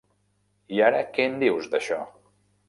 [0.77, 1.99] I ara què en dius d'això?